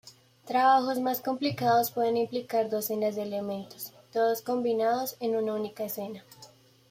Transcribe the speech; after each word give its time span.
Trabajos 0.45 0.99
más 0.99 1.21
complicados 1.21 1.91
pueden 1.91 2.17
implicar 2.17 2.71
docenas 2.71 3.13
de 3.15 3.21
elementos, 3.21 3.91
todos 4.11 4.41
combinados 4.41 5.15
en 5.19 5.35
una 5.35 5.53
única 5.53 5.83
escena. 5.83 6.23